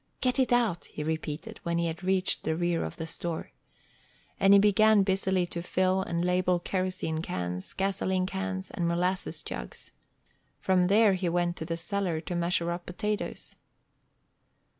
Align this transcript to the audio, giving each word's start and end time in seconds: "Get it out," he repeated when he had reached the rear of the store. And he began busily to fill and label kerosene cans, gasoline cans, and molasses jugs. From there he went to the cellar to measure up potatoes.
"Get 0.19 0.39
it 0.39 0.51
out," 0.51 0.85
he 0.85 1.03
repeated 1.03 1.59
when 1.61 1.77
he 1.77 1.85
had 1.85 2.03
reached 2.03 2.41
the 2.43 2.55
rear 2.55 2.83
of 2.83 2.97
the 2.97 3.05
store. 3.05 3.51
And 4.39 4.51
he 4.51 4.57
began 4.57 5.03
busily 5.03 5.45
to 5.53 5.61
fill 5.61 6.01
and 6.01 6.25
label 6.25 6.59
kerosene 6.59 7.21
cans, 7.21 7.71
gasoline 7.73 8.25
cans, 8.25 8.71
and 8.71 8.87
molasses 8.87 9.43
jugs. 9.43 9.91
From 10.59 10.87
there 10.87 11.13
he 11.13 11.29
went 11.29 11.55
to 11.57 11.65
the 11.65 11.77
cellar 11.77 12.19
to 12.19 12.33
measure 12.35 12.71
up 12.71 12.87
potatoes. 12.87 13.55